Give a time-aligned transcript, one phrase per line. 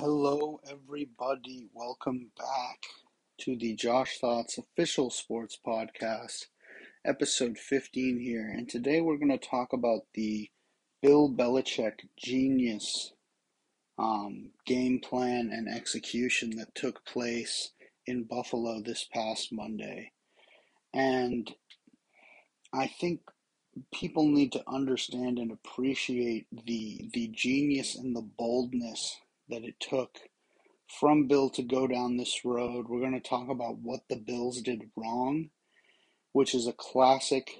[0.00, 1.66] Hello, everybody.
[1.74, 2.84] Welcome back
[3.40, 6.46] to the Josh Thoughts official sports podcast,
[7.04, 8.48] episode 15 here.
[8.48, 10.50] And today we're going to talk about the
[11.02, 13.12] Bill Belichick genius
[13.98, 17.72] um, game plan and execution that took place
[18.06, 20.12] in Buffalo this past Monday.
[20.94, 21.52] And
[22.72, 23.22] I think
[23.92, 29.16] people need to understand and appreciate the the genius and the boldness
[29.48, 30.18] that it took
[30.88, 32.86] from Bill to go down this road.
[32.88, 35.50] We're going to talk about what the Bills did wrong,
[36.32, 37.50] which is a classic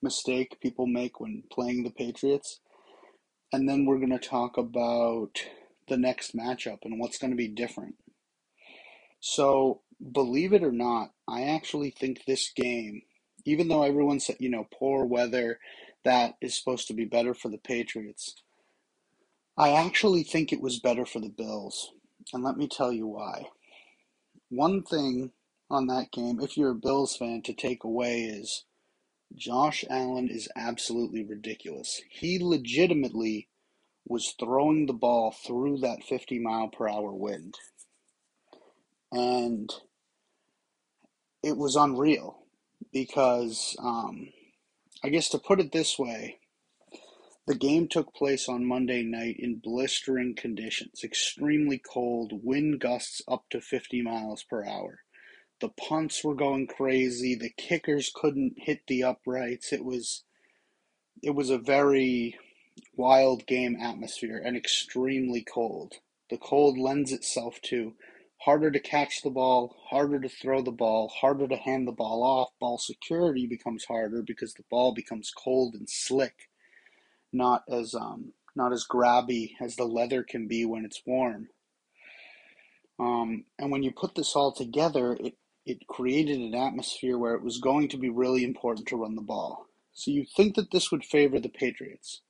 [0.00, 2.60] mistake people make when playing the Patriots.
[3.52, 5.42] And then we're going to talk about
[5.88, 7.96] the next matchup and what's going to be different.
[9.20, 13.02] So, believe it or not, I actually think this game,
[13.44, 15.60] even though everyone said, you know, poor weather,
[16.04, 18.34] that is supposed to be better for the Patriots.
[19.56, 21.92] I actually think it was better for the Bills,
[22.32, 23.46] and let me tell you why.
[24.48, 25.32] One thing
[25.70, 28.64] on that game, if you're a Bills fan, to take away is
[29.34, 32.00] Josh Allen is absolutely ridiculous.
[32.10, 33.48] He legitimately
[34.06, 37.54] was throwing the ball through that 50 mile per hour wind.
[39.10, 39.70] And
[41.42, 42.46] it was unreal
[42.92, 44.28] because, um,
[45.04, 46.38] I guess to put it this way,
[47.46, 53.44] the game took place on Monday night in blistering conditions, extremely cold, wind gusts up
[53.50, 55.00] to 50 miles per hour.
[55.60, 59.72] The punts were going crazy, the kickers couldn't hit the uprights.
[59.72, 60.24] It was
[61.22, 62.38] it was a very
[62.96, 65.94] wild game atmosphere and extremely cold.
[66.30, 67.94] The cold lends itself to
[68.38, 72.22] harder to catch the ball, harder to throw the ball, harder to hand the ball
[72.22, 72.50] off.
[72.60, 76.48] Ball security becomes harder because the ball becomes cold and slick
[77.32, 81.48] not as um, not as grabby as the leather can be when it's warm.
[82.98, 87.42] Um, and when you put this all together, it it created an atmosphere where it
[87.42, 89.66] was going to be really important to run the ball.
[89.92, 92.22] So you think that this would favor the Patriots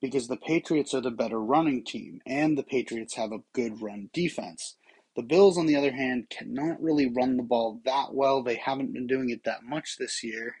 [0.00, 4.10] because the Patriots are the better running team and the Patriots have a good run
[4.12, 4.76] defense.
[5.16, 8.42] The Bills, on the other hand, cannot really run the ball that well.
[8.42, 10.56] They haven't been doing it that much this year.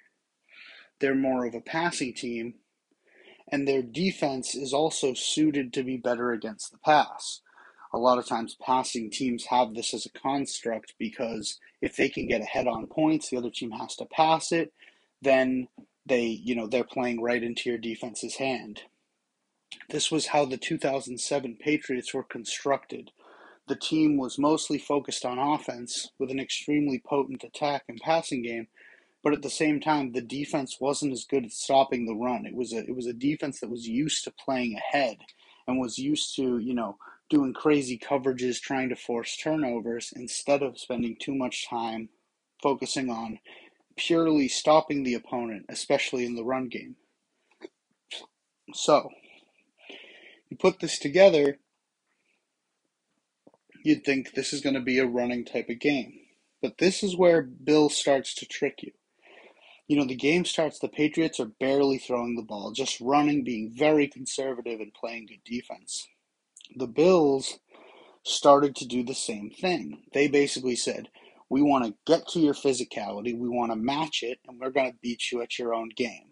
[1.00, 2.54] They're more of a passing team,
[3.54, 7.40] and their defense is also suited to be better against the pass.
[7.92, 12.26] A lot of times, passing teams have this as a construct because if they can
[12.26, 14.72] get ahead on points, the other team has to pass it.
[15.22, 15.68] Then
[16.04, 18.82] they, you know, they're playing right into your defense's hand.
[19.88, 23.12] This was how the 2007 Patriots were constructed.
[23.68, 28.66] The team was mostly focused on offense with an extremely potent attack and passing game,
[29.24, 32.44] but at the same time, the defense wasn't as good at stopping the run.
[32.44, 35.16] It was a it was a defense that was used to playing ahead
[35.66, 36.98] and was used to you know
[37.30, 42.10] doing crazy coverages, trying to force turnovers instead of spending too much time
[42.62, 43.38] focusing on
[43.96, 46.96] purely stopping the opponent, especially in the run game.
[48.74, 49.08] So,
[50.50, 51.58] you put this together,
[53.82, 56.12] you'd think this is going to be a running type of game.
[56.60, 58.92] But this is where Bill starts to trick you
[59.86, 63.72] you know, the game starts, the Patriots are barely throwing the ball, just running, being
[63.74, 66.06] very conservative, and playing good defense.
[66.74, 67.58] The Bills
[68.22, 70.04] started to do the same thing.
[70.14, 71.10] They basically said,
[71.50, 74.90] We want to get to your physicality, we want to match it, and we're going
[74.90, 76.30] to beat you at your own game.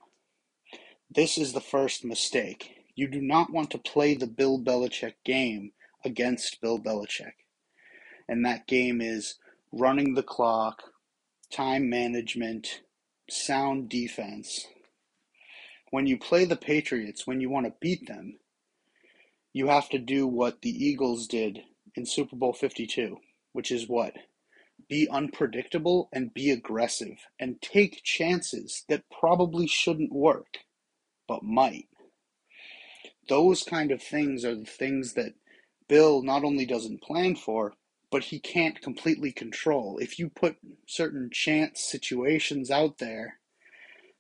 [1.11, 2.79] This is the first mistake.
[2.95, 5.73] You do not want to play the Bill Belichick game
[6.05, 7.35] against Bill Belichick.
[8.29, 9.37] And that game is
[9.73, 10.83] running the clock,
[11.51, 12.81] time management,
[13.33, 14.67] sound defense.
[15.91, 18.39] When you play the Patriots, when you want to beat them,
[19.53, 21.61] you have to do what the Eagles did
[21.95, 23.19] in Super Bowl 52,
[23.53, 24.15] which is what?
[24.89, 30.59] Be unpredictable and be aggressive and take chances that probably shouldn't work,
[31.29, 31.89] but might.
[33.29, 35.35] Those kind of things are the things that
[35.89, 37.75] Bill not only doesn't plan for,
[38.13, 39.97] but he can't completely control.
[39.97, 40.57] If you put
[40.87, 43.41] certain chance situations out there,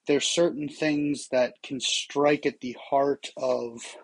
[0.06, 3.96] there's certain things that can strike at the heart of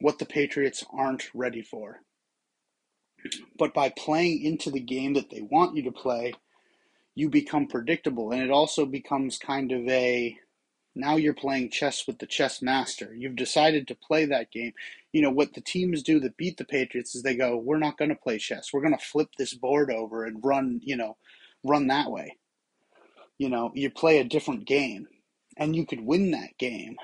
[0.00, 2.00] what the Patriots aren't ready for.
[3.58, 6.34] But by playing into the game that they want you to play,
[7.14, 8.32] you become predictable.
[8.32, 10.36] And it also becomes kind of a
[10.94, 13.14] now you're playing chess with the chess master.
[13.14, 14.72] You've decided to play that game.
[15.12, 17.98] You know, what the teams do that beat the Patriots is they go, we're not
[17.98, 18.70] going to play chess.
[18.72, 21.16] We're going to flip this board over and run, you know,
[21.64, 22.36] run that way.
[23.38, 25.08] You know, you play a different game
[25.56, 26.96] and you could win that game.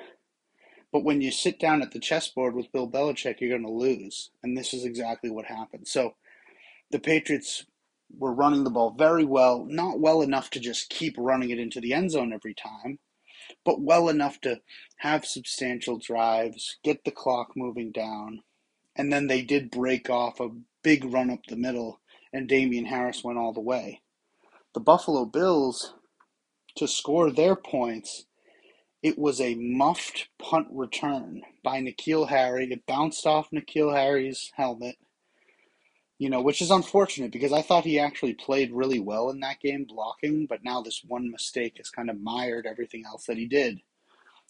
[0.92, 4.31] But when you sit down at the chessboard with Bill Belichick, you're going to lose.
[4.42, 5.87] And this is exactly what happened.
[5.88, 6.14] So
[6.90, 7.64] the Patriots
[8.16, 11.81] were running the ball very well, not well enough to just keep running it into
[11.81, 12.98] the end zone every time,
[13.64, 14.61] but well enough to
[14.99, 18.43] have substantial drives, get the clock moving down.
[18.97, 20.50] And then they did break off a
[20.82, 22.00] big run up the middle,
[22.32, 24.02] and Damien Harris went all the way.
[24.75, 25.94] The Buffalo Bills,
[26.76, 28.26] to score their points,
[29.02, 32.70] it was a muffed punt return by N'Keal Harry.
[32.70, 34.97] It bounced off N'Keal Harry's helmet
[36.20, 39.58] you know, which is unfortunate because I thought he actually played really well in that
[39.58, 43.46] game blocking, but now this one mistake has kind of mired everything else that he
[43.46, 43.81] did.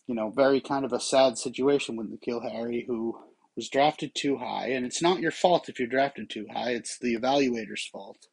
[0.09, 3.17] You know, very kind of a sad situation with N'Keal Harry, who
[3.55, 6.99] was drafted too high, and it's not your fault if you're drafted too high, it's
[6.99, 8.27] the evaluator's fault.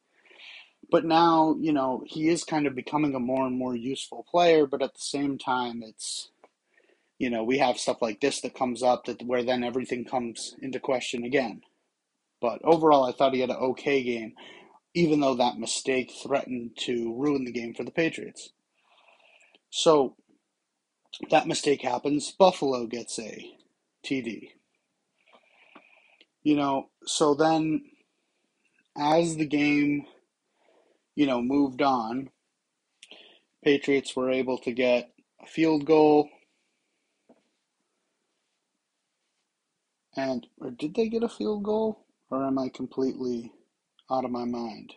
[0.90, 4.66] But now, you know, he is kind of becoming a more and more useful player,
[4.66, 6.32] but at the same time, it's,
[7.20, 10.56] you know, we have stuff like this that comes up that where then everything comes
[10.60, 11.62] into question again.
[12.40, 14.34] But overall, I thought he had an okay game,
[14.94, 18.50] even though that mistake threatened to ruin the game for the Patriots.
[19.70, 20.16] So
[21.30, 22.32] that mistake happens.
[22.32, 23.44] Buffalo gets a
[24.04, 24.50] TD.
[26.42, 27.82] You know, so then
[28.96, 30.06] as the game,
[31.14, 32.30] you know, moved on,
[33.62, 35.10] Patriots were able to get
[35.42, 36.28] a field goal.
[40.16, 42.04] And, or did they get a field goal?
[42.30, 43.52] Or am I completely
[44.10, 44.94] out of my mind?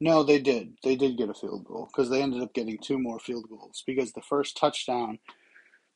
[0.00, 0.76] No, they did.
[0.82, 3.82] They did get a field goal because they ended up getting two more field goals
[3.86, 5.18] because the first touchdown,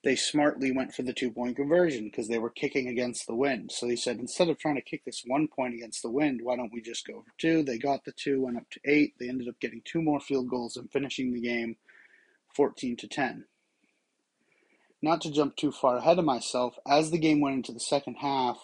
[0.03, 3.71] they smartly went for the two point conversion because they were kicking against the wind.
[3.73, 6.57] So they said, instead of trying to kick this one point against the wind, why
[6.57, 7.63] don't we just go for two?
[7.63, 9.15] They got the two, went up to eight.
[9.19, 11.77] They ended up getting two more field goals and finishing the game
[12.55, 13.45] 14 to 10.
[15.03, 18.17] Not to jump too far ahead of myself, as the game went into the second
[18.17, 18.59] half,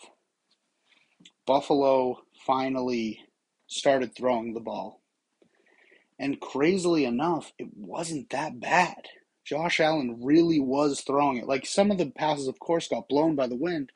[1.47, 3.21] Buffalo finally
[3.69, 5.01] started throwing the ball.
[6.19, 8.97] And crazily enough, it wasn't that bad.
[9.45, 11.47] Josh Allen really was throwing it.
[11.47, 13.93] Like some of the passes, of course, got blown by the wind,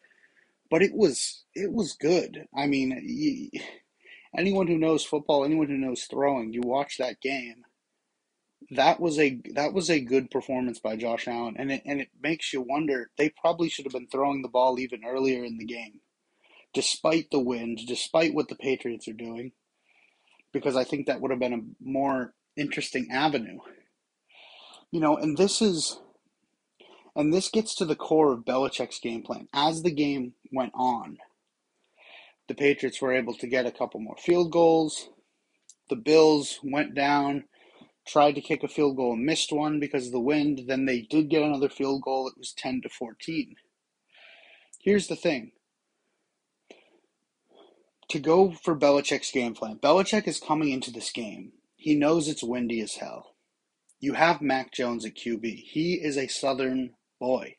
[0.70, 2.46] but it was it was good.
[2.54, 3.50] I mean,
[4.36, 7.64] anyone who knows football, anyone who knows throwing, you watch that game.
[8.70, 12.10] That was a that was a good performance by Josh Allen, and it and it
[12.22, 13.10] makes you wonder.
[13.16, 16.00] They probably should have been throwing the ball even earlier in the game
[16.72, 19.52] despite the wind, despite what the Patriots are doing,
[20.52, 23.58] because I think that would have been a more interesting avenue.
[24.90, 26.00] You know, and this is,
[27.14, 29.48] and this gets to the core of Belichick's game plan.
[29.54, 31.18] As the game went on,
[32.48, 35.08] the Patriots were able to get a couple more field goals.
[35.88, 37.44] The Bills went down,
[38.06, 40.62] tried to kick a field goal and missed one because of the wind.
[40.66, 42.28] Then they did get another field goal.
[42.28, 43.54] It was 10 to 14.
[44.80, 45.52] Here's the thing
[48.10, 51.52] to go for Belichick's game plan, Belichick is coming into this game.
[51.76, 53.34] He knows it's windy as hell.
[54.00, 55.62] You have Mac Jones at QB.
[55.64, 57.56] He is a Southern boy.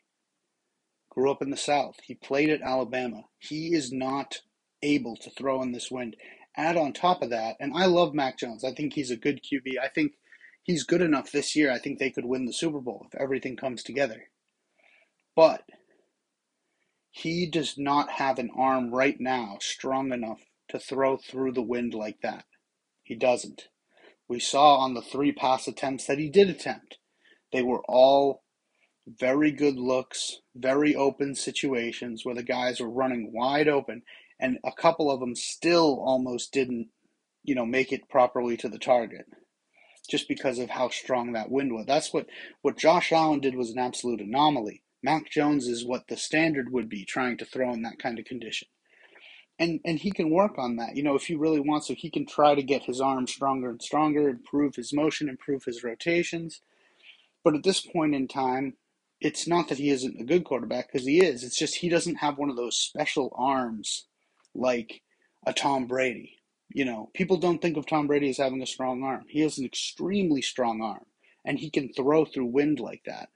[1.09, 1.95] Grew up in the South.
[2.03, 3.23] He played at Alabama.
[3.37, 4.37] He is not
[4.81, 6.15] able to throw in this wind.
[6.55, 8.63] Add on top of that, and I love Mac Jones.
[8.63, 9.73] I think he's a good QB.
[9.81, 10.13] I think
[10.63, 11.71] he's good enough this year.
[11.71, 14.23] I think they could win the Super Bowl if everything comes together.
[15.35, 15.63] But
[17.11, 21.93] he does not have an arm right now strong enough to throw through the wind
[21.93, 22.45] like that.
[23.03, 23.67] He doesn't.
[24.27, 26.97] We saw on the three pass attempts that he did attempt.
[27.51, 28.43] They were all
[29.05, 34.03] very good looks, very open situations where the guys were running wide open,
[34.39, 36.87] and a couple of them still almost didn't,
[37.43, 39.25] you know, make it properly to the target
[40.09, 41.85] just because of how strong that wind was.
[41.85, 42.27] That's what,
[42.61, 44.83] what Josh Allen did was an absolute anomaly.
[45.03, 48.25] Mac Jones is what the standard would be trying to throw in that kind of
[48.25, 48.67] condition.
[49.59, 50.95] And and he can work on that.
[50.95, 53.69] You know, if he really wants to, he can try to get his arm stronger
[53.69, 56.61] and stronger, improve his motion, improve his rotations.
[57.43, 58.75] But at this point in time,
[59.19, 61.43] it's not that he isn't a good quarterback because he is.
[61.43, 64.05] It's just he doesn't have one of those special arms
[64.55, 65.01] like
[65.45, 66.37] a Tom Brady.
[66.73, 69.25] You know, people don't think of Tom Brady as having a strong arm.
[69.27, 71.05] He has an extremely strong arm,
[71.45, 73.29] and he can throw through wind like that.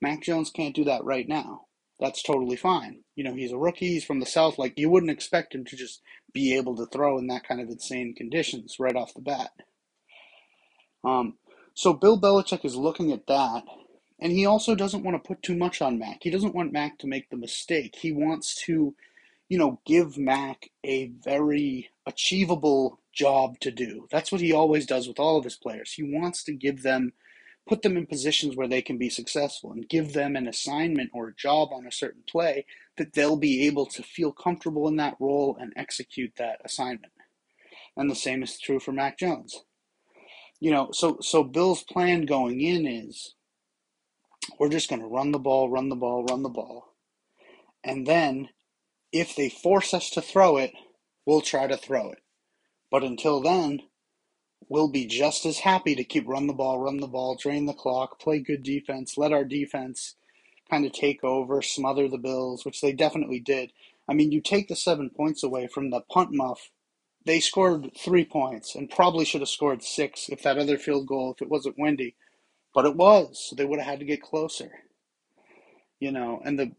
[0.00, 1.66] Mac Jones can't do that right now.
[1.98, 3.00] That's totally fine.
[3.14, 4.58] You know, he's a rookie, he's from the South.
[4.58, 6.00] Like, you wouldn't expect him to just
[6.32, 9.50] be able to throw in that kind of insane conditions right off the bat.
[11.04, 11.34] Um,
[11.74, 13.64] so Bill Belichick is looking at that,
[14.18, 16.18] and he also doesn't want to put too much on Mac.
[16.22, 17.96] He doesn't want Mac to make the mistake.
[17.96, 18.94] He wants to,
[19.48, 24.06] you know, give Mac a very achievable job to do.
[24.10, 25.92] That's what he always does with all of his players.
[25.92, 27.12] He wants to give them
[27.68, 31.28] put them in positions where they can be successful and give them an assignment or
[31.28, 32.64] a job on a certain play
[32.96, 37.12] that they'll be able to feel comfortable in that role and execute that assignment.
[37.96, 39.64] And the same is true for Mac Jones.
[40.58, 43.34] You know, so so Bill's plan going in is
[44.58, 46.94] we're just going to run the ball, run the ball, run the ball.
[47.82, 48.48] And then
[49.12, 50.72] if they force us to throw it,
[51.26, 52.18] we'll try to throw it.
[52.90, 53.80] But until then,
[54.68, 57.72] we'll be just as happy to keep run the ball, run the ball, drain the
[57.72, 60.14] clock, play good defense, let our defense
[60.70, 63.72] kind of take over, smother the Bills, which they definitely did.
[64.08, 66.70] I mean, you take the seven points away from the punt muff,
[67.24, 71.32] they scored three points and probably should have scored six if that other field goal,
[71.32, 72.16] if it wasn't windy.
[72.74, 74.70] But it was, so they would have had to get closer.
[75.98, 76.72] You know, and the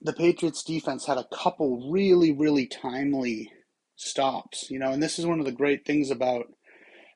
[0.00, 3.52] the Patriots defense had a couple really, really timely
[3.94, 6.46] stops, you know, and this is one of the great things about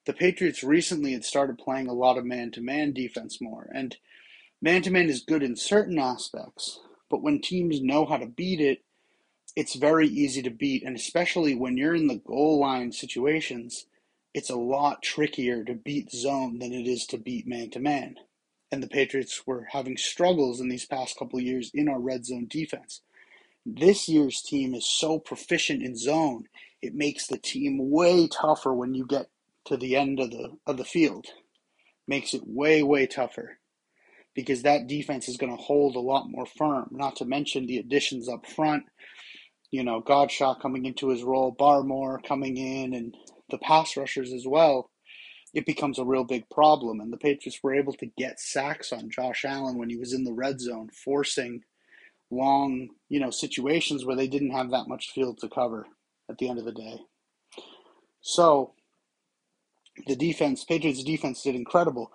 [0.07, 3.69] the Patriots recently had started playing a lot of man to man defense more.
[3.75, 3.97] And
[4.63, 8.61] man to man is good in certain aspects, but when teams know how to beat
[8.61, 8.83] it,
[9.57, 10.85] it's very easy to beat.
[10.85, 13.87] And especially when you're in the goal line situations,
[14.33, 18.17] it's a lot trickier to beat zone than it is to beat man to man.
[18.71, 22.47] And the Patriots were having struggles in these past couple years in our red zone
[22.49, 23.01] defense.
[23.65, 26.47] This year's team is so proficient in zone,
[26.81, 29.29] it makes the team way tougher when you get
[29.67, 31.27] to the end of the of the field.
[32.09, 33.59] Makes it way way tougher
[34.35, 36.89] because that defense is going to hold a lot more firm.
[36.93, 38.85] Not to mention the additions up front.
[39.71, 43.15] You know, Godchaux coming into his role, Barmore coming in, and
[43.51, 44.91] the pass rushers as well.
[45.55, 49.11] It becomes a real big problem, and the Patriots were able to get sacks on
[49.11, 51.63] Josh Allen when he was in the red zone, forcing
[52.31, 55.87] long, you know, situations where they didn't have that much field to cover
[56.29, 56.99] at the end of the day.
[58.21, 58.75] So
[60.07, 62.13] the defense, Patriots defense did incredible.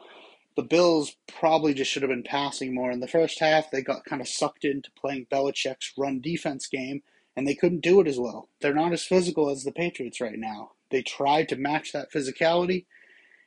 [0.56, 2.92] The Bills probably just should have been passing more.
[2.92, 7.04] In the first half, they got kind of sucked into playing Belichick's run defense game,
[7.36, 8.50] and they couldn't do it as well.
[8.60, 10.72] They're not as physical as the Patriots right now.
[10.90, 12.86] They tried to match that physicality,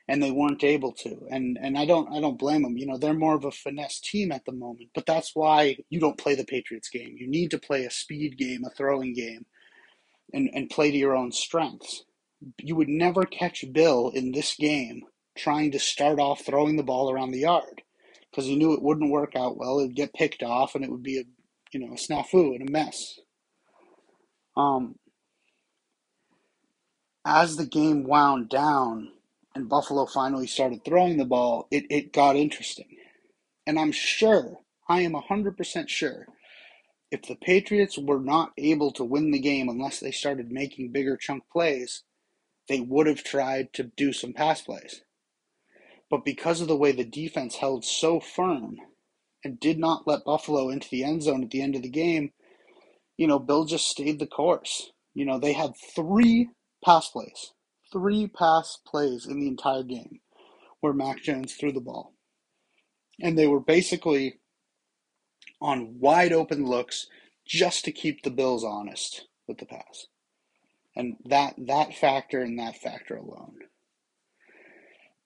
[0.07, 1.27] and they weren't able to.
[1.29, 2.77] And and I don't I don't blame them.
[2.77, 4.89] You know, they're more of a finesse team at the moment.
[4.95, 7.15] But that's why you don't play the Patriots game.
[7.17, 9.45] You need to play a speed game, a throwing game,
[10.33, 12.03] and, and play to your own strengths
[12.59, 15.03] you would never catch Bill in this game
[15.37, 17.81] trying to start off throwing the ball around the yard
[18.29, 19.79] because he knew it wouldn't work out well.
[19.79, 21.23] It'd get picked off, and it would be a
[21.71, 23.19] you know a snafu and a mess.
[24.55, 24.95] Um,
[27.25, 29.09] as the game wound down
[29.55, 32.87] and Buffalo finally started throwing the ball, it, it got interesting.
[33.65, 36.27] And I'm sure, I am 100% sure,
[37.09, 41.17] if the Patriots were not able to win the game unless they started making bigger
[41.17, 42.03] chunk plays,
[42.67, 45.01] they would have tried to do some pass plays.
[46.09, 48.77] But because of the way the defense held so firm
[49.43, 52.31] and did not let Buffalo into the end zone at the end of the game,
[53.17, 54.91] you know, Bill just stayed the course.
[55.13, 56.49] You know, they had three
[56.83, 57.53] pass plays,
[57.91, 60.19] three pass plays in the entire game
[60.81, 62.13] where Mac Jones threw the ball.
[63.21, 64.39] And they were basically
[65.61, 67.07] on wide open looks
[67.47, 70.07] just to keep the Bills honest with the pass
[70.95, 73.55] and that that factor and that factor alone.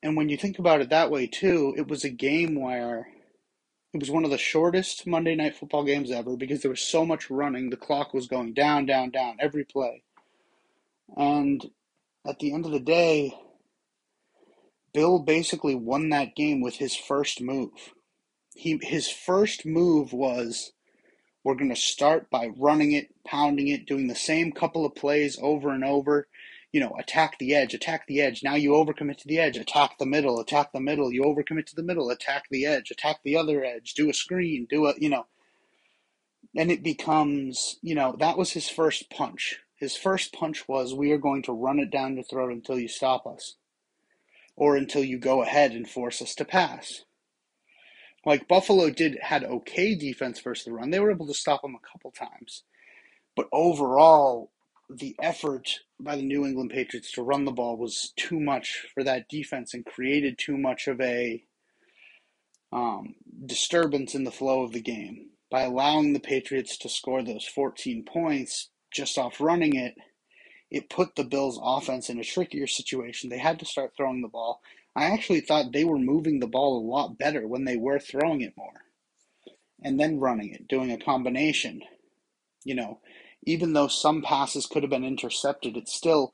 [0.02, 3.08] And when you think about it that way too, it was a game where
[3.94, 7.06] it was one of the shortest Monday night football games ever because there was so
[7.06, 7.70] much running.
[7.70, 10.04] The clock was going down, down, down every play.
[11.18, 11.66] And
[12.28, 13.34] at the end of the day,
[14.94, 17.94] Bill basically won that game with his first move.
[18.56, 20.72] He his first move was
[21.44, 25.38] we're going to start by running it, pounding it, doing the same couple of plays
[25.42, 26.28] over and over.
[26.72, 28.44] You know, attack the edge, attack the edge.
[28.44, 31.12] Now you overcommit to the edge, attack the middle, attack the middle.
[31.12, 34.68] You overcommit to the middle, attack the edge, attack the other edge, do a screen,
[34.70, 35.26] do a, you know.
[36.56, 39.60] And it becomes, you know, that was his first punch.
[39.76, 42.88] His first punch was, we are going to run it down your throat until you
[42.88, 43.56] stop us
[44.56, 47.06] or until you go ahead and force us to pass.
[48.30, 50.92] Like Buffalo did had okay defense versus the run.
[50.92, 52.62] They were able to stop them a couple times.
[53.36, 54.52] But overall,
[54.88, 59.04] the effort by the New England Patriots to run the ball was too much for
[59.04, 61.44] that defense and created too much of a
[62.72, 63.16] um,
[63.48, 65.32] disturbance in the flow of the game.
[65.50, 69.96] By allowing the Patriots to score those 14 points just off running it,
[70.70, 73.32] it put the Bills' offense in a trickier situation.
[73.32, 74.62] They had to start throwing the ball.
[74.96, 78.42] I actually thought they were moving the ball a lot better when they were throwing
[78.42, 78.84] it more
[79.84, 81.82] and then running it, doing a combination.
[82.66, 83.00] You know,
[83.46, 86.34] even though some passes could have been intercepted, it's still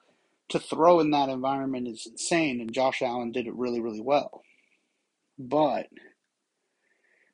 [0.50, 4.44] to throw in that environment is insane, and Josh Allen did it really, really well.
[5.40, 5.88] but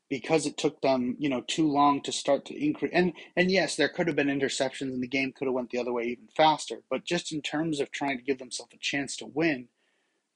[0.09, 3.75] because it took them, you know, too long to start to increase and and yes,
[3.75, 6.27] there could have been interceptions and the game could have went the other way even
[6.35, 9.67] faster, but just in terms of trying to give themselves a chance to win,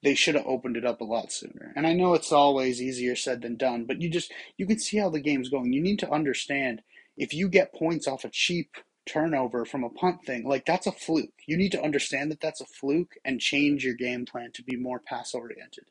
[0.06, 1.74] they should have opened it up a lot sooner.
[1.76, 5.00] And I know it's always easier said than done, but you just you can see
[5.00, 5.74] how the game's going.
[5.74, 6.84] You need to understand
[7.18, 8.76] if you get points off a cheap
[9.08, 11.34] turnover from a punt thing, like that's a fluke.
[11.48, 14.76] You need to understand that that's a fluke and change your game plan to be
[14.76, 15.86] more pass oriented,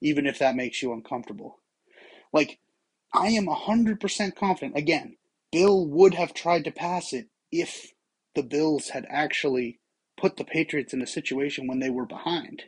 [0.00, 1.60] even if that makes you uncomfortable.
[2.32, 2.58] Like
[3.14, 5.18] I am 100% confident, again,
[5.52, 7.92] Bill would have tried to pass it if
[8.34, 9.78] the Bills had actually
[10.16, 12.64] put the Patriots in a situation when they were behind.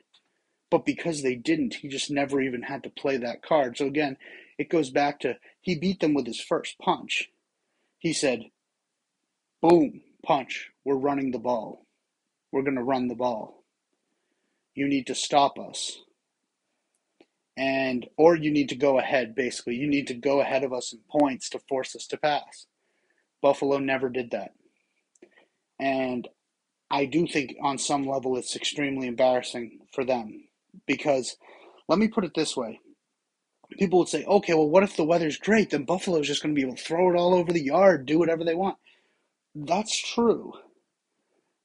[0.75, 3.79] But because they didn't, he just never even had to play that card.
[3.79, 4.17] So again,
[4.59, 7.31] it goes back to he beat them with his first punch.
[8.01, 8.47] He said,
[9.63, 11.87] Boom, punch, we're running the ball.
[12.51, 13.63] We're going to run the ball.
[14.75, 16.01] You need to stop us
[17.57, 20.93] and or you need to go ahead basically you need to go ahead of us
[20.93, 22.67] in points to force us to pass
[23.43, 24.53] buffalo never did that
[25.79, 26.27] and
[26.91, 30.49] i do think on some level it's extremely embarrassing for them
[30.87, 31.37] because
[31.89, 32.81] let me put it this way
[33.79, 36.61] people would say okay well what if the weather's great then buffalo's just going to
[36.61, 38.77] be able to throw it all over the yard do whatever they want
[39.55, 40.53] that's true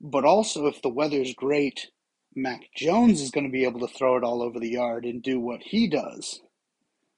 [0.01, 1.89] but also if the weather's great
[2.36, 5.22] Mac Jones is going to be able to throw it all over the yard and
[5.22, 6.42] do what he does,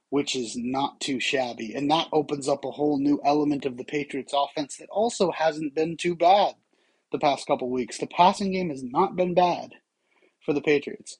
[0.09, 1.73] which is not too shabby.
[1.75, 5.75] And that opens up a whole new element of the Patriots offense that also hasn't
[5.75, 6.55] been too bad
[7.11, 7.97] the past couple weeks.
[7.99, 9.75] The passing game has not been bad
[10.45, 11.19] for the Patriots.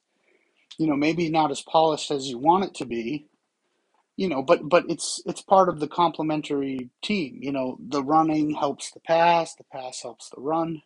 [0.78, 3.28] You know, maybe not as polished as you want it to be,
[4.16, 7.38] you know, but but it's it's part of the complementary team.
[7.42, 10.82] You know, the running helps the pass, the pass helps the run.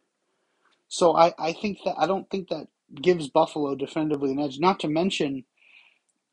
[0.89, 4.59] So I, I think that I don't think that gives Buffalo defensively an edge.
[4.59, 5.45] Not to mention,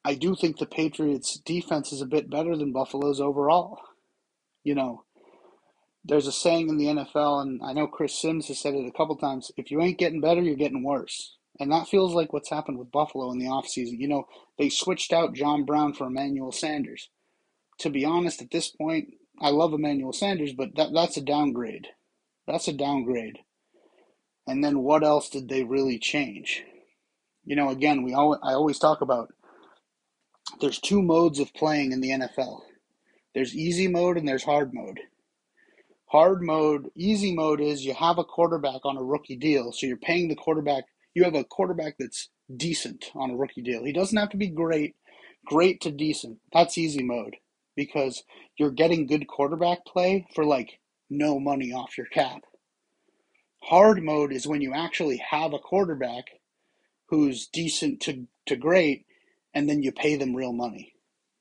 [0.05, 3.79] I do think the Patriots' defense is a bit better than Buffalo's overall.
[4.63, 5.03] You know,
[6.05, 8.91] there's a saying in the NFL, and I know Chris Sims has said it a
[8.97, 11.37] couple times if you ain't getting better, you're getting worse.
[11.59, 13.99] And that feels like what's happened with Buffalo in the offseason.
[13.99, 17.09] You know, they switched out John Brown for Emmanuel Sanders.
[17.79, 21.87] To be honest, at this point, I love Emmanuel Sanders, but that, that's a downgrade.
[22.47, 23.39] That's a downgrade.
[24.47, 26.63] And then what else did they really change?
[27.45, 29.29] You know, again, we all I always talk about
[30.61, 32.61] there's two modes of playing in the NFL.
[33.33, 34.99] There's easy mode and there's hard mode.
[36.07, 39.97] Hard mode, easy mode is you have a quarterback on a rookie deal, so you're
[39.97, 40.83] paying the quarterback.
[41.13, 43.83] You have a quarterback that's decent on a rookie deal.
[43.83, 44.95] He doesn't have to be great,
[45.45, 46.39] great to decent.
[46.51, 47.37] That's easy mode
[47.75, 48.23] because
[48.57, 52.41] you're getting good quarterback play for like no money off your cap.
[53.63, 56.25] Hard mode is when you actually have a quarterback
[57.07, 59.05] who's decent to, to great,
[59.53, 60.93] and then you pay them real money.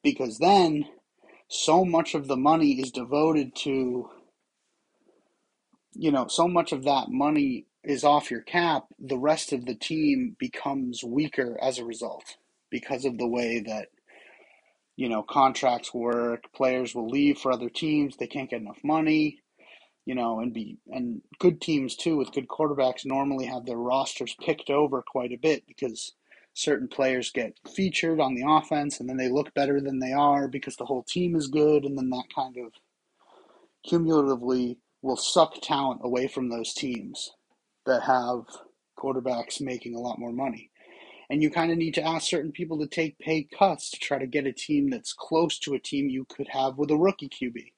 [0.02, 0.84] Because then
[1.48, 4.10] so much of the money is devoted to,
[5.94, 9.74] you know, so much of that money is off your cap, the rest of the
[9.74, 12.36] team becomes weaker as a result
[12.70, 13.88] because of the way that,
[14.96, 16.44] you know, contracts work.
[16.54, 19.42] Players will leave for other teams, they can't get enough money
[20.04, 24.34] you know, and be and good teams too with good quarterbacks normally have their rosters
[24.40, 26.12] picked over quite a bit because
[26.54, 30.48] certain players get featured on the offense and then they look better than they are
[30.48, 32.72] because the whole team is good and then that kind of
[33.88, 37.32] cumulatively will suck talent away from those teams
[37.86, 38.44] that have
[38.98, 40.70] quarterbacks making a lot more money.
[41.30, 44.18] And you kind of need to ask certain people to take pay cuts to try
[44.18, 47.28] to get a team that's close to a team you could have with a rookie
[47.28, 47.72] QB.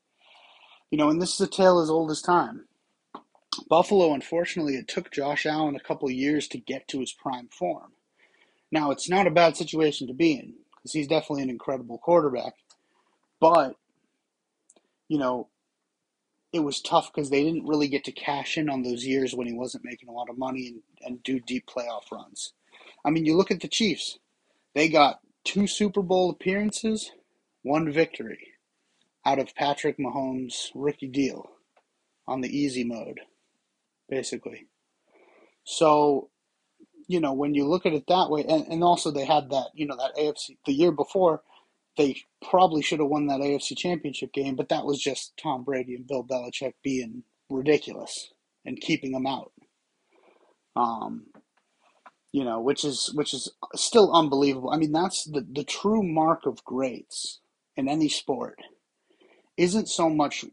[0.91, 2.67] You know, and this is a tale as old as time.
[3.69, 7.93] Buffalo, unfortunately, it took Josh Allen a couple years to get to his prime form.
[8.73, 12.55] Now, it's not a bad situation to be in because he's definitely an incredible quarterback.
[13.41, 13.77] But,
[15.09, 15.49] you know,
[16.55, 19.49] it was tough because they didn't really get to cash in on those years when
[19.49, 22.53] he wasn't making a lot of money and, and do deep playoff runs.
[23.05, 24.21] I mean, you look at the Chiefs,
[24.73, 27.11] they got two Super Bowl appearances,
[27.63, 28.53] one victory
[29.27, 31.51] out of Patrick Mahomes' rookie deal
[32.29, 33.19] on the easy mode,
[34.09, 34.69] basically.
[35.65, 36.31] So,
[37.09, 39.71] you know, when you look at it that way, and, and also they had that,
[39.75, 41.43] you know, that AFC, the year before,
[41.97, 45.95] they probably should have won that AFC championship game, but that was just Tom Brady
[45.95, 48.33] and Bill Belichick being ridiculous
[48.65, 49.53] and keeping them out.
[50.77, 51.27] Um,
[52.33, 54.71] you know, which is which is still unbelievable.
[54.71, 57.41] I mean, that's the the true mark of greats
[57.77, 58.59] in any sport
[59.57, 60.45] isn't so much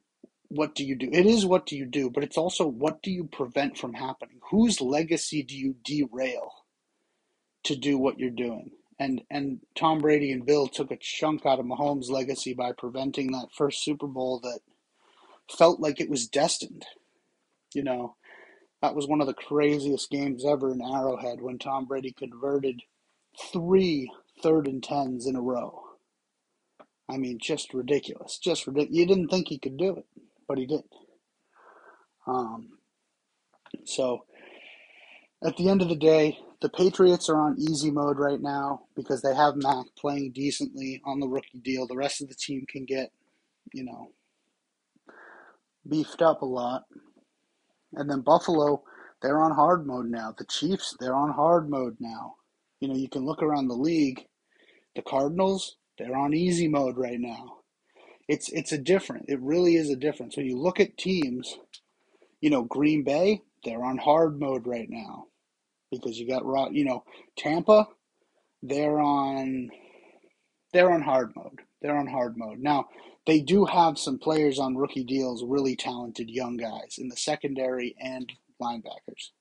[0.50, 1.10] what do you do?
[1.12, 4.40] It is what do you do, but it's also what do you prevent from happening?
[4.52, 6.52] Whose legacy do you derail
[7.64, 8.72] to do what you're doing?
[9.02, 13.32] And and Tom Brady and Bill took a chunk out of Mahomes' legacy by preventing
[13.32, 14.60] that first Super Bowl that
[15.58, 16.86] felt like it was destined.
[17.74, 18.16] You know,
[18.84, 22.84] that was one of the craziest games ever in Arrowhead when Tom Brady converted
[23.52, 24.12] three
[24.44, 25.82] third and tens in a row.
[27.10, 28.38] I mean, just ridiculous.
[28.38, 28.96] Just ridiculous.
[28.96, 30.06] You didn't think he could do it,
[30.48, 30.84] but he did.
[32.28, 32.78] Um,
[33.84, 34.26] so,
[35.44, 39.24] at the end of the day, the Patriots are on easy mode right now because
[39.24, 41.88] they have Mac playing decently on the rookie deal.
[41.88, 43.12] The rest of the team can get,
[43.74, 44.12] you know,
[45.88, 46.84] beefed up a lot.
[47.94, 48.84] And then Buffalo,
[49.22, 50.36] they're on hard mode now.
[50.38, 52.36] The Chiefs, they're on hard mode now.
[52.80, 54.28] You know, you can look around the league.
[54.96, 57.58] The Cardinals, they're on easy mode right now.
[58.28, 59.26] It's it's a different.
[59.28, 60.38] It really is a difference.
[60.38, 61.58] When you look at teams,
[62.40, 65.28] you know, Green Bay, they're on hard mode right now
[65.92, 67.04] because you got you know,
[67.38, 67.88] Tampa,
[68.64, 69.70] they're on
[70.74, 71.62] they're on hard mode.
[71.82, 72.60] They're on hard mode.
[72.60, 72.88] Now,
[73.28, 77.96] they do have some players on rookie deals, really talented young guys in the secondary
[78.00, 79.32] and linebackers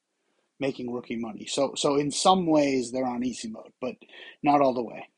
[0.59, 1.47] making rookie money.
[1.47, 3.95] So so in some ways they're on easy mode, but
[4.43, 5.09] not all the way.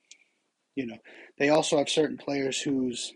[0.77, 0.99] You know,
[1.39, 3.13] they also have certain players whose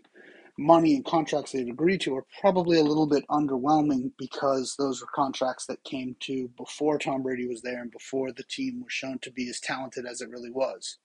[0.57, 5.07] money and contracts they've agreed to are probably a little bit underwhelming because those were
[5.13, 9.19] contracts that came to before Tom Brady was there and before the team was shown
[9.19, 10.97] to be as talented as it really was.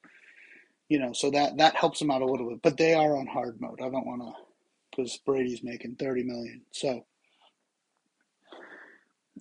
[0.89, 3.27] You know, so that that helps them out a little bit, but they are on
[3.27, 3.81] hard mode.
[3.81, 4.33] I don't want to
[4.91, 6.63] because Brady's making 30 million.
[6.71, 7.07] So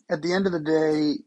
[0.10, 1.24] at the end of the day,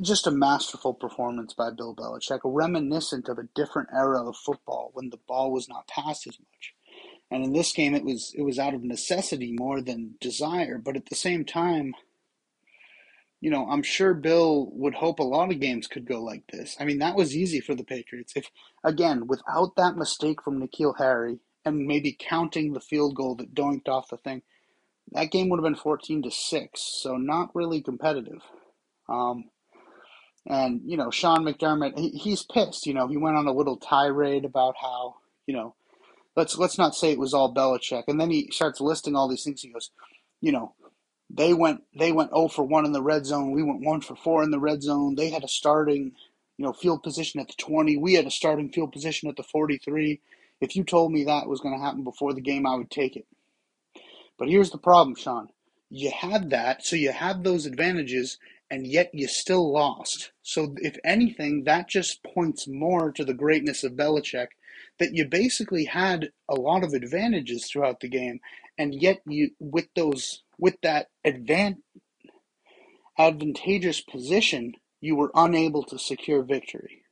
[0.00, 5.10] just a masterful performance by Bill Belichick, reminiscent of a different era of football when
[5.10, 6.74] the ball was not passed as much.
[7.32, 10.78] And in this game, it was it was out of necessity more than desire.
[10.78, 11.94] But at the same time,
[13.40, 16.76] you know, I'm sure Bill would hope a lot of games could go like this.
[16.78, 18.34] I mean, that was easy for the Patriots.
[18.36, 18.50] If
[18.84, 23.88] again, without that mistake from N'Keal Harry and maybe counting the field goal that doinked
[23.88, 24.42] off the thing,
[25.12, 26.82] that game would have been 14 to six.
[27.02, 28.42] So not really competitive.
[29.08, 29.46] Um,
[30.46, 32.86] and you know, Sean McDermott, he, he's pissed.
[32.86, 35.14] You know, he went on a little tirade about how
[35.46, 35.74] you know,
[36.36, 39.44] let's let's not say it was all Belichick, and then he starts listing all these
[39.44, 39.62] things.
[39.62, 39.90] He goes,
[40.40, 40.74] you know,
[41.30, 43.52] they went they went 0 for 1 in the red zone.
[43.52, 45.14] We went 1 for 4 in the red zone.
[45.14, 46.12] They had a starting,
[46.56, 47.96] you know, field position at the 20.
[47.96, 50.20] We had a starting field position at the 43.
[50.60, 53.16] If you told me that was going to happen before the game, I would take
[53.16, 53.26] it.
[54.38, 55.48] But here's the problem, Sean.
[55.90, 58.38] You had that, so you had those advantages,
[58.70, 60.32] and yet you still lost.
[60.42, 64.48] So, if anything, that just points more to the greatness of Belichick
[65.00, 68.40] that you basically had a lot of advantages throughout the game,
[68.78, 71.78] and yet you, with those, with that advan-
[73.18, 77.04] advantageous position, you were unable to secure victory.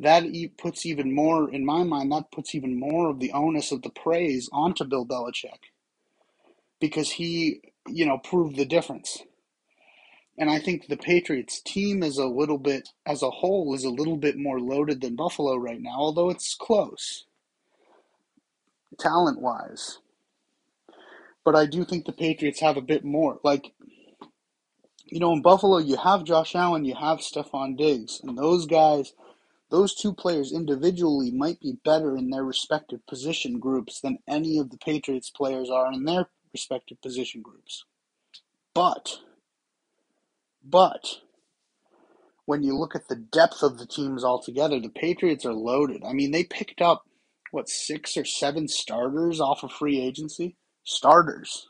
[0.00, 0.24] That
[0.58, 3.90] puts even more, in my mind, that puts even more of the onus of the
[3.90, 5.60] praise onto Bill Belichick
[6.80, 9.22] because he, you know, proved the difference
[10.38, 13.90] and I think the Patriots team is a little bit, as a whole, is a
[13.90, 17.24] little bit more loaded than Buffalo right now, although it's close,
[18.98, 19.98] talent wise.
[21.44, 23.38] But I do think the Patriots have a bit more.
[23.44, 23.72] Like,
[25.06, 29.14] you know, in Buffalo, you have Josh Allen, you have Stefon Diggs, and those guys,
[29.70, 34.70] those two players individually might be better in their respective position groups than any of
[34.70, 37.84] the Patriots players are in their respective position groups.
[38.74, 39.20] But
[40.68, 41.18] but
[42.46, 46.02] when you look at the depth of the teams altogether, the Patriots are loaded.
[46.04, 47.04] I mean, they picked up
[47.50, 51.68] what six or seven starters off of free agency, starters.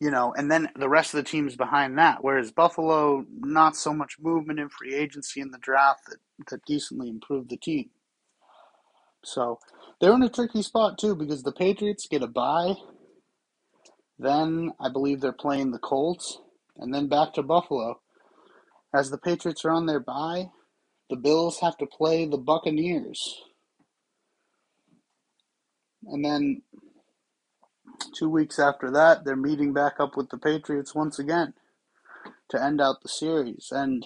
[0.00, 2.24] You know, and then the rest of the teams behind that.
[2.24, 6.18] Whereas Buffalo, not so much movement in free agency in the draft that,
[6.50, 7.90] that decently improved the team.
[9.24, 9.60] So
[10.00, 12.74] they're in a tricky spot too because the Patriots get a bye.
[14.18, 16.38] Then I believe they're playing the Colts
[16.76, 18.00] and then back to Buffalo.
[18.94, 20.50] As the Patriots are on their bye,
[21.08, 23.42] the Bills have to play the Buccaneers.
[26.04, 26.62] And then
[28.16, 31.54] two weeks after that, they're meeting back up with the Patriots once again
[32.50, 33.68] to end out the series.
[33.70, 34.04] And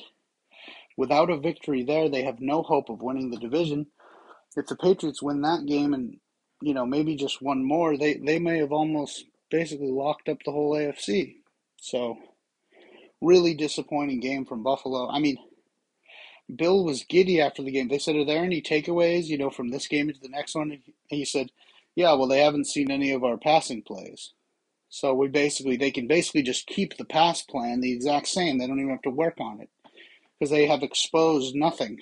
[0.97, 3.87] without a victory there, they have no hope of winning the division.
[4.57, 6.17] If the Patriots win that game and,
[6.63, 10.53] you know, maybe just one more, they, they may have almost basically locked up the
[10.53, 11.37] whole AFC.
[11.79, 12.17] So
[13.21, 15.09] really disappointing game from Buffalo.
[15.09, 15.39] I mean,
[16.55, 17.89] Bill was giddy after the game.
[17.89, 20.71] They said, "Are there any takeaways, you know, from this game into the next one?"
[20.73, 21.51] And he said,
[21.95, 24.33] "Yeah, well, they haven't seen any of our passing plays,
[24.89, 28.59] so we basically they can basically just keep the pass plan the exact same.
[28.59, 29.71] They don't even have to work on it
[30.39, 31.99] because they have exposed nothing.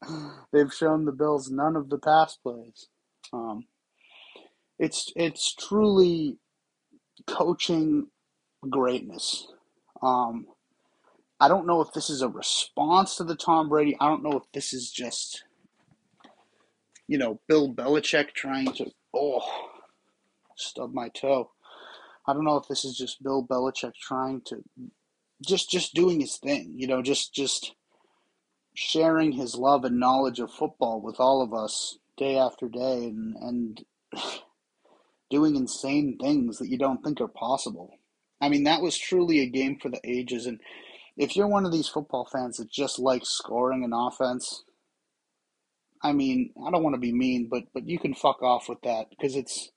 [0.52, 2.88] they've shown the Bills none of the pass plays.
[3.32, 3.66] Um,
[4.78, 6.38] it's it's truly
[7.26, 8.08] coaching
[8.68, 9.48] greatness.
[10.02, 10.46] Um,
[11.40, 13.96] I don't know if this is a response to the Tom Brady.
[14.00, 15.44] I don't know if this is just,
[17.06, 19.42] you know, Bill Belichick trying to oh
[20.56, 21.50] stub my toe.
[22.26, 24.62] I don't know if this is just Bill Belichick trying to
[25.46, 27.74] just just doing his thing, you know, just just
[28.74, 33.36] sharing his love and knowledge of football with all of us day after day and
[33.36, 33.84] and
[35.30, 37.97] doing insane things that you don't think are possible.
[38.40, 40.60] I mean, that was truly a game for the ages and
[41.18, 44.62] if you're one of these football fans that just likes scoring and offense,
[46.00, 48.80] I mean, I don't want to be mean, but but you can fuck off with
[48.82, 49.70] that because it's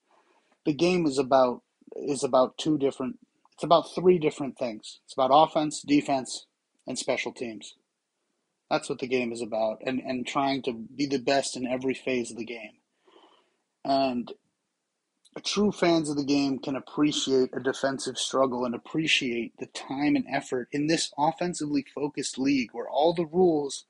[0.65, 1.63] the game is about
[1.95, 3.17] is about two different
[3.53, 4.99] it's about three different things.
[5.05, 6.45] It's about offense, defense,
[6.87, 7.75] and special teams.
[8.69, 11.93] That's what the game is about, and, and trying to be the best in every
[11.93, 12.77] phase of the game.
[13.83, 14.31] And
[15.39, 20.25] true fans of the game can appreciate a defensive struggle and appreciate the time and
[20.29, 23.85] effort in this offensively focused league where all the rules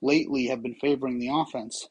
[0.00, 1.88] lately have been favoring the offense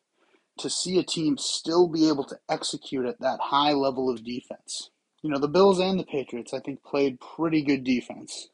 [0.58, 4.92] to see a team still be able to execute at that high level of defense.
[5.22, 8.50] You know, the Bills and the Patriots, I think, played pretty good defense.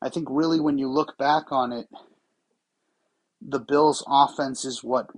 [0.00, 1.88] I think really when you look back on it,
[3.40, 5.08] the Bills' offense is what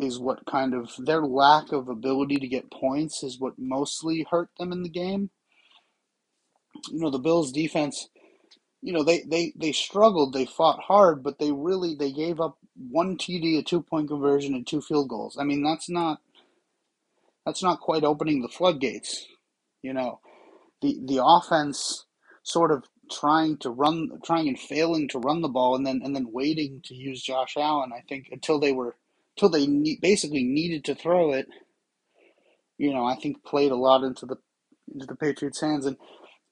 [0.00, 4.48] is what kind of their lack of ability to get points is what mostly hurt
[4.58, 5.30] them in the game.
[6.90, 8.08] You know, the Bills' defense,
[8.80, 12.58] you know, they they they struggled, they fought hard, but they really they gave up
[12.76, 15.36] one TD, a two point conversion, and two field goals.
[15.38, 16.20] I mean, that's not
[17.44, 19.26] that's not quite opening the floodgates.
[19.82, 20.20] You know,
[20.80, 22.06] the the offense
[22.42, 26.14] sort of trying to run, trying and failing to run the ball, and then and
[26.14, 27.92] then waiting to use Josh Allen.
[27.94, 28.96] I think until they were
[29.40, 31.48] until they ne- basically needed to throw it.
[32.76, 34.36] You know, I think played a lot into the
[34.92, 35.96] into the Patriots' hands, and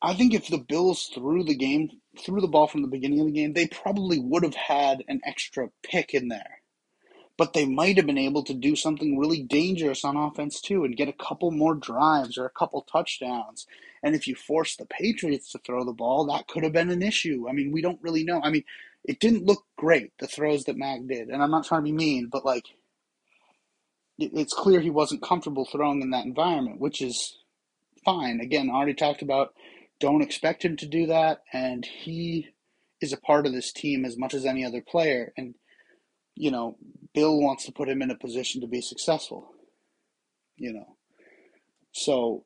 [0.01, 3.27] I think if the Bills threw the game, threw the ball from the beginning of
[3.27, 6.59] the game, they probably would have had an extra pick in there
[7.39, 10.97] but they might have been able to do something really dangerous on offense too and
[10.97, 13.65] get a couple more drives or a couple touchdowns.
[14.03, 17.01] And if you force the Patriots to throw the ball, that could have been an
[17.01, 17.47] issue.
[17.49, 18.41] I mean, we don't really know.
[18.43, 18.65] I mean,
[19.05, 21.29] it didn't look great, the throws that Mac did.
[21.29, 22.65] And I'm not trying to be mean, but like,
[24.19, 27.39] it's clear he wasn't comfortable throwing in that environment, which is
[28.05, 28.41] fine.
[28.41, 29.55] Again, I already talked about
[30.01, 31.43] don't expect him to do that.
[31.53, 32.49] And he
[33.01, 35.33] is a part of this team as much as any other player.
[35.37, 35.55] And,
[36.35, 36.77] you know,
[37.15, 39.53] Bill wants to put him in a position to be successful.
[40.57, 40.97] You know,
[41.93, 42.45] so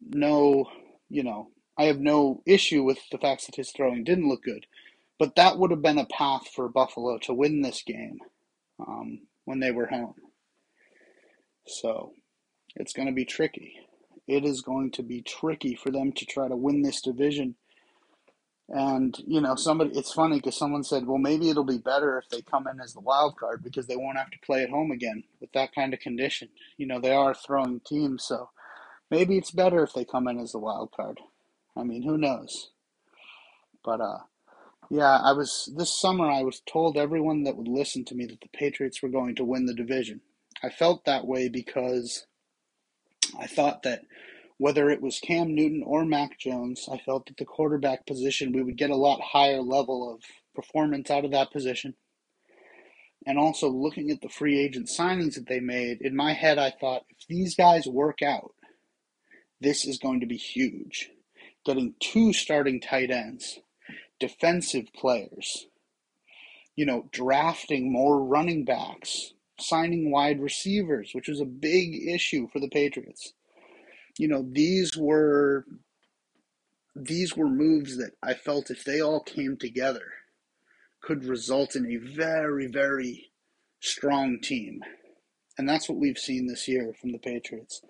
[0.00, 0.66] no,
[1.08, 4.66] you know, I have no issue with the fact that his throwing didn't look good,
[5.18, 8.18] but that would have been a path for Buffalo to win this game
[8.80, 10.14] um, when they were home.
[11.66, 12.12] So
[12.76, 13.74] it's going to be tricky.
[14.28, 17.56] It is going to be tricky for them to try to win this division
[18.68, 22.28] and you know, somebody it's funny because someone said, "Well, maybe it'll be better if
[22.30, 24.90] they come in as the wild card because they won't have to play at home
[24.90, 26.48] again with that kind of condition."
[26.78, 28.50] You know, they are throwing teams, so
[29.10, 31.20] maybe it's better if they come in as the wild card.
[31.76, 32.70] I mean, who knows?
[33.84, 34.20] But uh
[34.90, 38.40] yeah, I was this summer I was told everyone that would listen to me that
[38.40, 40.22] the Patriots were going to win the division.
[40.62, 42.26] I felt that way because
[43.38, 44.02] I thought that
[44.58, 48.62] whether it was Cam Newton or Mac Jones, I felt that the quarterback position, we
[48.62, 50.22] would get a lot higher level of
[50.54, 51.94] performance out of that position.
[53.26, 56.70] And also looking at the free agent signings that they made, in my head, I
[56.70, 58.52] thought if these guys work out,
[59.60, 61.10] this is going to be huge.
[61.64, 63.60] Getting two starting tight ends,
[64.18, 65.66] defensive players,
[66.74, 72.60] you know, drafting more running backs, signing wide receivers, which was a big issue for
[72.60, 73.32] the Patriots
[74.18, 75.64] you know, these were
[76.94, 80.04] these were moves that I felt if they all came together
[81.00, 83.30] could result in a very, very
[83.80, 84.82] strong team.
[85.58, 87.80] And that's what we've seen this year from the Patriots.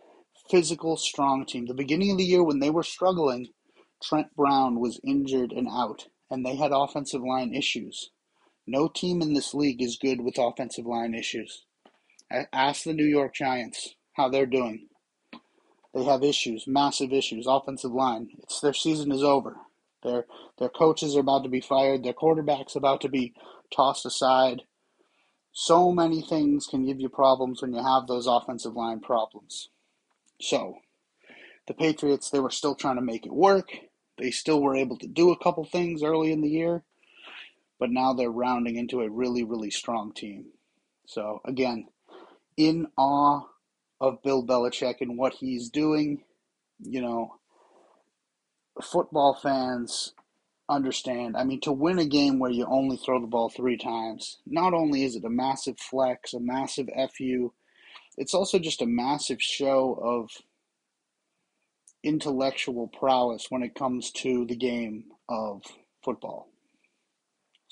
[0.51, 1.67] Physical, strong team.
[1.67, 3.49] The beginning of the year when they were struggling,
[4.03, 8.11] Trent Brown was injured and out, and they had offensive line issues.
[8.67, 11.65] No team in this league is good with offensive line issues.
[12.53, 14.89] Ask the New York Giants how they're doing.
[15.95, 17.47] They have issues, massive issues.
[17.47, 18.29] Offensive line.
[18.43, 19.57] It's their season is over.
[20.03, 20.27] Their
[20.59, 22.03] their coaches are about to be fired.
[22.03, 23.35] Their quarterback's about to be
[23.75, 24.63] tossed aside.
[25.53, 29.69] So many things can give you problems when you have those offensive line problems.
[30.41, 30.77] So,
[31.67, 33.69] the Patriots, they were still trying to make it work.
[34.19, 36.85] They still were able to do a couple things early in the year,
[37.83, 40.45] but now they're rounding into a really, really strong team.
[41.05, 41.89] So again,
[42.57, 43.41] in awe
[44.01, 46.23] of Bill Belichick and what he's doing.
[46.79, 47.35] You know,
[48.81, 50.13] football fans
[50.69, 51.37] understand.
[51.37, 54.75] I mean, to win a game where you only throw the ball three times, not
[54.75, 57.53] only is it a massive flex, a massive FU,
[58.17, 60.31] it's also just a massive show of
[62.05, 65.65] intellectual prowess when it comes to the game of
[66.05, 66.52] football.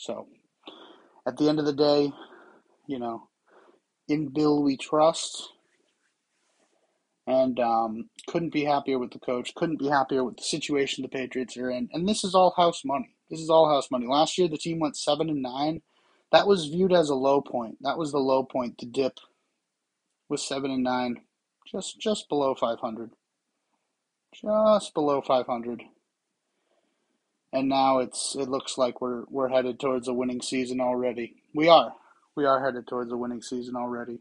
[0.00, 0.28] So,
[1.26, 2.10] at the end of the day,
[2.86, 3.28] you know,
[4.08, 5.50] in Bill we trust.
[7.26, 9.54] And um, couldn't be happier with the coach.
[9.54, 11.90] Couldn't be happier with the situation the Patriots are in.
[11.92, 13.14] And this is all house money.
[13.28, 14.06] This is all house money.
[14.06, 15.82] Last year the team went seven and nine.
[16.32, 17.76] That was viewed as a low point.
[17.82, 19.18] That was the low point The dip
[20.30, 21.20] with seven and nine,
[21.70, 23.10] just just below five hundred.
[24.34, 25.82] Just below five hundred.
[27.52, 31.42] And now it's it looks like we're we're headed towards a winning season already.
[31.54, 31.94] We are.
[32.36, 34.20] We are headed towards a winning season already.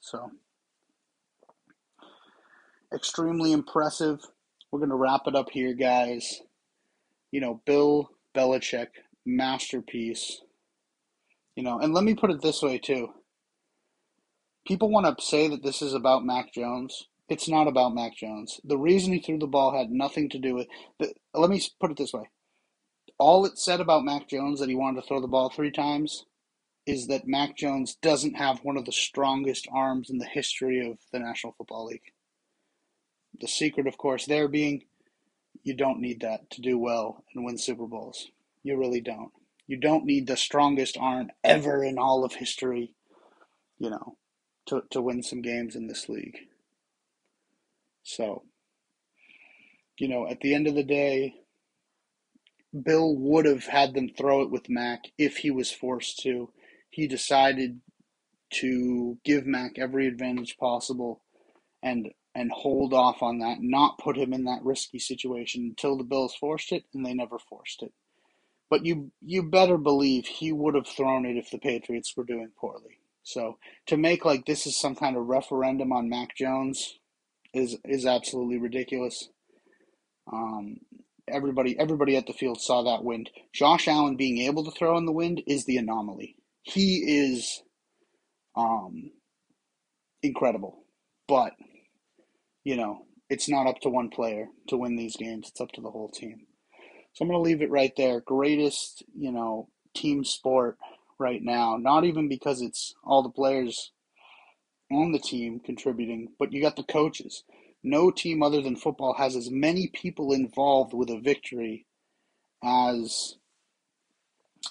[0.00, 0.30] So
[2.94, 4.20] extremely impressive.
[4.70, 6.40] We're going to wrap it up here, guys.
[7.30, 8.88] You know, Bill Belichick,
[9.24, 10.40] masterpiece.
[11.56, 13.08] You know, and let me put it this way, too.
[14.66, 17.08] People want to say that this is about Mac Jones.
[17.28, 18.60] It's not about Mac Jones.
[18.64, 20.66] The reason he threw the ball had nothing to do with.
[20.98, 22.28] The, let me put it this way.
[23.18, 26.24] All it said about Mac Jones that he wanted to throw the ball three times
[26.86, 30.98] is that Mac Jones doesn't have one of the strongest arms in the history of
[31.12, 32.12] the National Football League.
[33.40, 34.84] The secret, of course, there being
[35.62, 38.28] you don't need that to do well and win Super Bowls.
[38.62, 39.30] You really don't.
[39.66, 42.94] You don't need the strongest arm ever in all of history,
[43.78, 44.16] you know,
[44.66, 46.36] to, to win some games in this league.
[48.02, 48.42] So,
[49.98, 51.34] you know, at the end of the day,
[52.80, 56.50] Bill would have had them throw it with Mac if he was forced to.
[56.90, 57.80] He decided
[58.54, 61.22] to give Mac every advantage possible
[61.82, 66.04] and and hold off on that, not put him in that risky situation until the
[66.04, 67.92] Bills forced it, and they never forced it.
[68.70, 72.50] But you you better believe he would have thrown it if the Patriots were doing
[72.58, 72.98] poorly.
[73.22, 76.98] So to make like this is some kind of referendum on Mac Jones
[77.52, 79.28] is is absolutely ridiculous.
[80.32, 80.78] Um,
[81.28, 83.30] everybody everybody at the field saw that wind.
[83.52, 86.36] Josh Allen being able to throw in the wind is the anomaly.
[86.62, 86.98] He
[87.30, 87.62] is
[88.56, 89.12] um,
[90.22, 90.84] incredible,
[91.28, 91.52] but
[92.64, 95.48] you know, it's not up to one player to win these games.
[95.48, 96.46] It's up to the whole team.
[97.14, 98.20] So I'm going to leave it right there.
[98.20, 100.78] Greatest, you know, team sport
[101.18, 101.76] right now.
[101.78, 103.92] Not even because it's all the players
[104.90, 107.44] on the team contributing, but you got the coaches.
[107.82, 111.86] No team other than football has as many people involved with a victory
[112.62, 113.36] as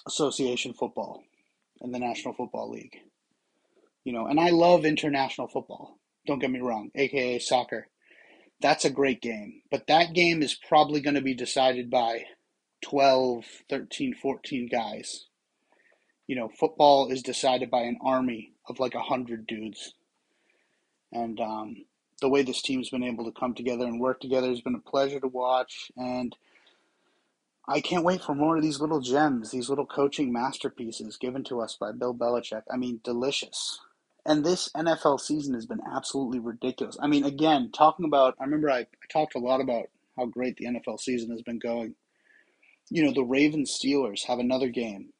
[0.06, 1.22] association football
[1.80, 2.96] and the National Football League.
[4.04, 5.98] You know, and I love international football.
[6.26, 7.88] Don't get me wrong, aka soccer.
[8.60, 9.62] That's a great game.
[9.70, 12.24] But that game is probably going to be decided by
[12.82, 15.26] 12, 13, 14 guys.
[16.26, 19.94] You know, football is decided by an army of like 100 dudes.
[21.12, 21.84] And um,
[22.22, 24.90] the way this team's been able to come together and work together has been a
[24.90, 25.92] pleasure to watch.
[25.96, 26.34] And
[27.68, 31.60] I can't wait for more of these little gems, these little coaching masterpieces given to
[31.60, 32.62] us by Bill Belichick.
[32.72, 33.78] I mean, delicious.
[34.24, 36.96] And this NFL season has been absolutely ridiculous.
[37.02, 40.56] I mean, again, talking about, I remember I, I talked a lot about how great
[40.56, 41.96] the NFL season has been going.
[42.88, 45.12] You know, the Ravens Steelers have another game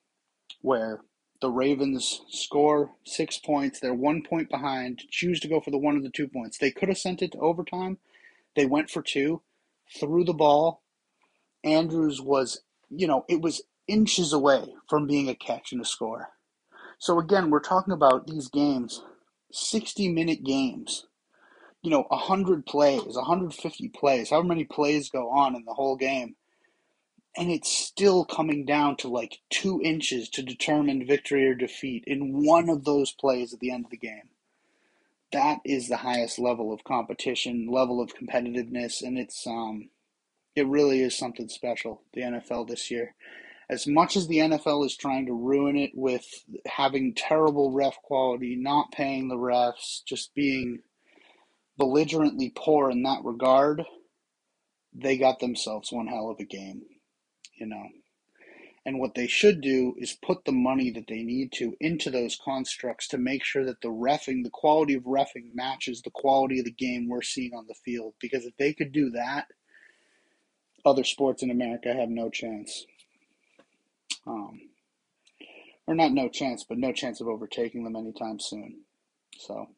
[0.61, 1.01] where
[1.43, 3.81] the Ravens score six points.
[3.81, 6.57] They're one point behind, choose to go for the one or the two points.
[6.57, 7.99] They could have sent it to overtime.
[8.55, 9.43] They went for two,
[9.99, 10.83] threw the ball.
[11.65, 16.29] Andrews was, you know, it was inches away from being a catch and a score.
[16.99, 19.03] So again, we're talking about these games,
[19.51, 21.07] 60 minute games.
[21.83, 26.37] You know, 100 plays, 150 plays, however many plays go on in the whole game.
[27.37, 32.45] And it's still coming down to like two inches to determine victory or defeat in
[32.45, 34.29] one of those plays at the end of the game.
[35.33, 39.89] That is the highest level of competition, level of competitiveness, and it's um,
[40.55, 42.03] it really is something special.
[42.13, 43.15] The NFL this year,
[43.71, 46.27] as much as the NFL is trying to ruin it with
[46.67, 50.81] having terrible ref quality, not paying the refs, just being
[51.79, 53.83] belligerently poor in that regard,
[54.95, 56.83] they got themselves one hell of a game,
[57.63, 57.87] you know.
[58.85, 62.37] And what they should do is put the money that they need to into those
[62.45, 66.65] constructs to make sure that the refing, the quality of refing matches the quality of
[66.65, 68.15] the game we're seeing on the field.
[68.21, 69.47] Because if they could do that,
[70.85, 72.85] other sports in America have no chance.
[74.27, 74.59] Um,
[75.87, 78.81] or not no chance, but no chance of overtaking them anytime soon.
[79.39, 79.69] So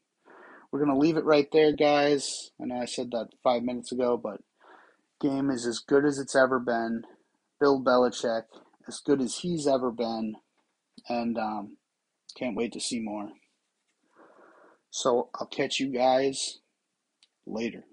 [0.73, 2.51] we're going to leave it right there, guys.
[2.59, 4.41] I know I said that five minutes ago, but
[5.21, 7.05] game is as good as it's ever been.
[7.65, 8.43] Bill Belichick,
[8.87, 10.35] as good as he's ever been,
[11.09, 11.79] and um,
[12.37, 13.31] can't wait to see more.
[14.91, 16.59] So I'll catch you guys
[17.47, 17.85] later.